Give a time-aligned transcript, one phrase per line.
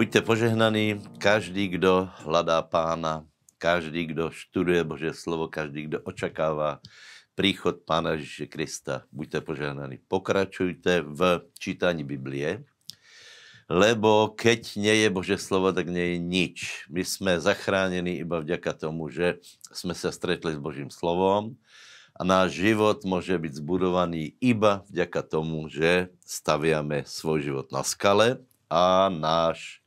[0.00, 3.28] Buďte požehnaní, každý, kdo hledá pána,
[3.60, 6.80] každý, kdo študuje Bože slovo, každý, kdo očakává
[7.36, 9.04] příchod Pána Ježíše Krista.
[9.12, 10.00] Buďte požehnaní.
[10.08, 12.64] Pokračujte v čítání Biblie,
[13.68, 16.88] lebo keď nie je Bože slovo, tak nie je nič.
[16.88, 19.36] My jsme zachráněni iba vďaka tomu, že
[19.68, 21.60] jsme se stretli s Božím slovom
[22.16, 28.40] a náš život může být zbudovaný iba vďaka tomu, že staviame svůj život na skale
[28.72, 29.79] a náš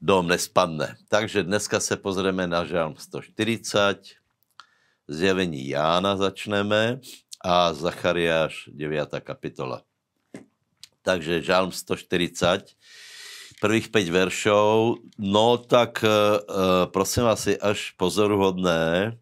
[0.00, 0.96] dom nespadne.
[1.12, 4.16] Takže dneska se pozrieme na žalm 140,
[5.08, 7.00] zjevení Jána začneme
[7.44, 9.20] a Zachariáš 9.
[9.20, 9.84] kapitola.
[11.04, 12.76] Takže žalm 140,
[13.60, 16.40] prvých 5 veršov, no tak uh,
[16.88, 19.16] prosím vás, je až pozoruhodné,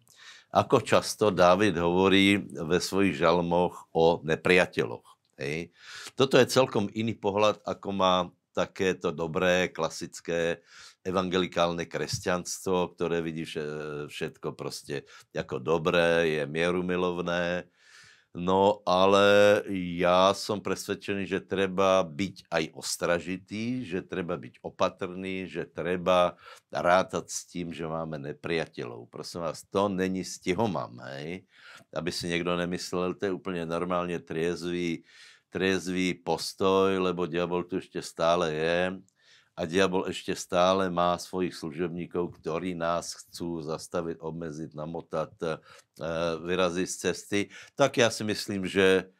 [0.49, 5.05] ako často David hovorí ve svojich žalmoch o nepriateľoch.
[5.39, 5.71] Hej.
[6.15, 8.15] Toto je celkom iný pohľad, ako má
[8.59, 10.59] takéto dobré, klasické
[11.07, 13.47] evangelikálne kresťanstvo, ktoré vidí
[14.07, 15.01] všetko prostě
[15.33, 17.63] jako dobré, je mierumilovné,
[18.35, 25.65] No, ale já jsem přesvědčený, že treba být aj ostražitý, že treba být opatrný, že
[25.65, 26.37] treba
[26.69, 29.09] rátat s tím, že máme nepriateľov.
[29.09, 31.41] Prosím vás, to není stihomam, hej?
[31.89, 35.03] Aby si někdo nemyslel, to je úplně normálně triezvý,
[35.49, 39.01] triezvý postoj, lebo diabol tu ještě stále je
[39.59, 45.59] a diabol ještě stále má svojich služebníkov, ktorí nás chcú zastavit, obmezit, namotat, eh,
[46.45, 47.39] vyrazit z cesty,
[47.75, 49.11] tak já si myslím, že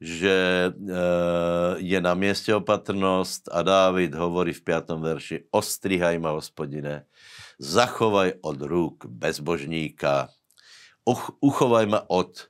[0.00, 7.02] že eh, je na městě opatrnost a Dávid hovorí v pátém verši ostrihaj ma, hospodine,
[7.58, 10.30] zachovaj od rúk bezbožníka,
[11.42, 12.46] uchovaj ma od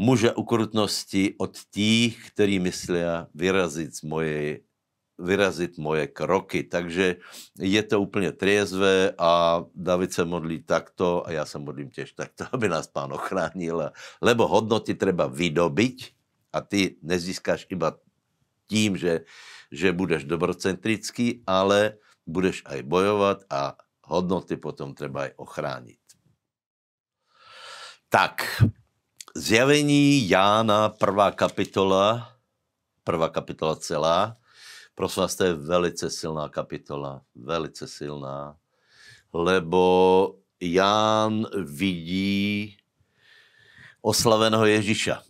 [0.00, 4.48] muže ukrutnosti, od tých, ktorí myslia vyrazit z mojej
[5.20, 6.64] vyrazit moje kroky.
[6.64, 7.20] Takže
[7.60, 12.44] je to úplně triezvé a David se modlí takto a já se modlím těž takto,
[12.52, 13.92] aby nás pán ochránil.
[14.22, 16.16] Lebo hodnoty treba vydobiť
[16.56, 18.00] a ty nezískáš iba
[18.66, 19.28] tím, že,
[19.68, 23.76] že budeš dobrocentrický, ale budeš aj bojovat a
[24.08, 26.00] hodnoty potom treba aj ochránit.
[28.10, 28.66] Tak,
[29.36, 32.34] zjavení Jána, prvá kapitola,
[33.04, 34.40] prvá kapitola celá,
[35.00, 38.56] Prosím vás, to je velice silná kapitola, velice silná,
[39.32, 39.82] lebo
[40.60, 42.76] Ján vidí
[44.04, 45.24] oslaveného Ježíša.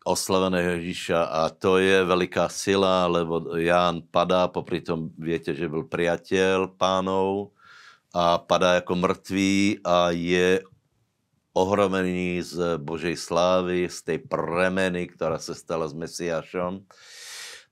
[0.00, 5.84] Oslaveného Ježíša a to je veliká sila, lebo Ján padá, popri tom viete, že byl
[5.84, 7.52] priateľ pánov
[8.16, 10.64] a padá jako mrtvý a je
[11.56, 16.84] ohromený z Božej slávy, z tej premeny, která se stala s Mesiášom.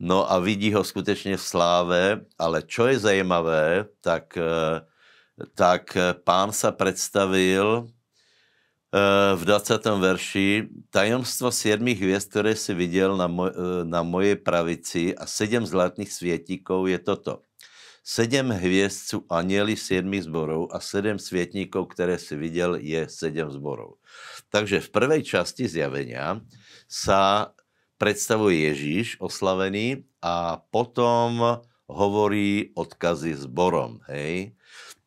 [0.00, 4.80] No a vidí ho skutečně v sláve, ale čo je zajímavé, tak, eh,
[5.54, 7.86] tak pán se představil
[8.94, 9.98] eh, v 20.
[9.98, 15.66] verši tajemstvo sedmi hvězd, které si viděl na, moj, eh, na mojej pravici a sedm
[15.66, 17.38] zlatých světíků je toto.
[18.04, 23.96] Sedm hvězd jsou aněli sedmi zborů a sedm světníků, které si viděl, je sedm zborů.
[24.48, 26.40] Takže v prvé části zjavenia
[26.84, 27.52] sa
[27.96, 31.40] představuje Ježíš oslavený a potom
[31.88, 34.52] hovorí odkazy zborom, hej.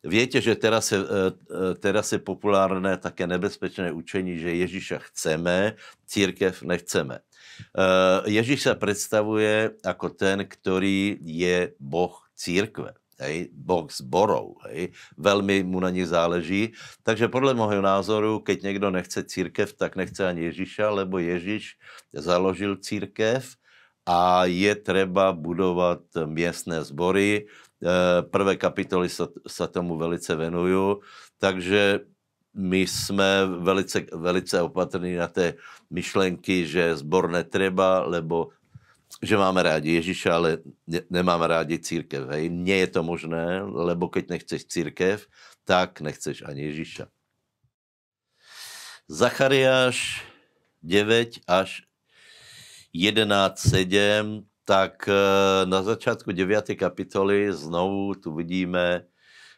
[0.02, 5.74] Víte, že teraz je, eh, eh, teraz je populárné také nebezpečné učení, že Ježíša chceme,
[6.06, 7.18] církev nechceme.
[7.18, 15.66] Eh, Ježíš se představuje jako ten, který je Boh církve hej, boh zborov, hej, velmi
[15.66, 16.72] mu na nich záleží.
[17.02, 21.74] Takže podle mého názoru, keď někdo nechce církev, tak nechce ani Ježíša, lebo Ježíš
[22.14, 23.42] založil církev
[24.06, 27.46] a je třeba budovat městné sbory.
[27.46, 29.08] Eh, prvé kapitoly
[29.46, 31.00] se tomu velice venuju,
[31.38, 32.00] takže
[32.54, 35.54] my jsme velice, velice opatrní na té
[35.90, 38.50] myšlenky, že zbor netreba, lebo
[39.18, 40.50] že máme rádi Ježíša, ale
[40.86, 42.30] ne, nemáme rádi církev.
[42.30, 42.50] Hej.
[42.54, 45.26] Nie je to možné, lebo keď nechceš církev,
[45.66, 47.10] tak nechceš ani Ježíša.
[49.08, 50.22] Zachariáš
[50.82, 51.82] 9 až
[52.94, 55.14] 11.7, tak eh,
[55.66, 56.76] na začátku 9.
[56.76, 59.08] kapitoly znovu tu vidíme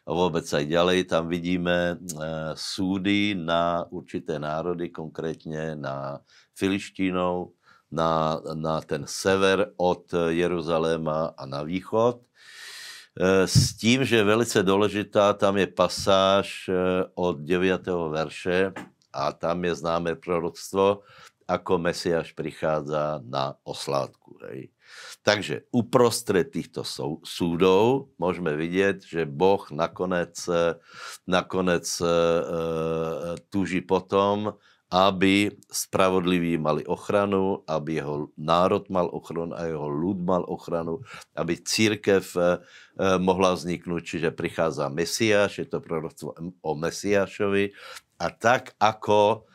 [0.07, 2.17] a vůbec aj ďalej, tam vidíme eh,
[2.55, 6.19] súdy na určité národy, konkrétně na
[6.55, 7.53] Filištínou,
[7.91, 12.21] na, na ten sever od Jeruzaléma a na východ.
[12.21, 16.73] E, s tím, že je velice důležitá, tam je pasáž e,
[17.15, 17.87] od 9.
[18.09, 18.71] verše
[19.13, 21.03] a tam je známé proroctvo
[21.51, 24.39] ako Mesiáš prichádza na oslátku.
[24.47, 24.71] Hej.
[25.21, 26.87] Takže uprostred týchto
[27.27, 30.35] súdov môžeme vidieť, že Boh nakonec,
[31.27, 32.13] nakonec e, e,
[33.51, 34.55] túži potom,
[34.91, 40.99] aby spravodliví mali ochranu, aby jeho národ mal ochranu a jeho ľud mal ochranu,
[41.31, 42.59] aby církev eh,
[43.17, 47.71] mohla vzniknúť, čiže prichádza Mesiáš, je to proroctvo o Mesiášovi.
[48.21, 49.50] A tak ako E,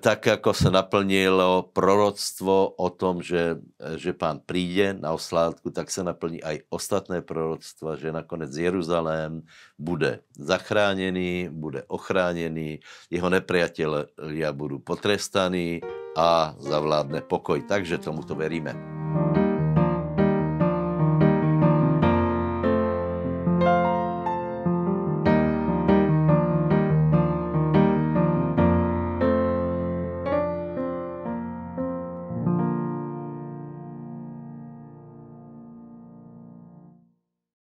[0.00, 3.56] tak jako se naplnilo proroctvo o tom, že,
[3.96, 9.42] že pán přijde na oslátku, tak se naplní aj ostatné proroctva, že nakonec Jeruzalém
[9.78, 12.80] bude zachráněný, bude ochráněný,
[13.10, 15.80] jeho nepriatelia budou potrestaní
[16.16, 17.62] a zavládne pokoj.
[17.68, 18.72] Takže tomuto veríme.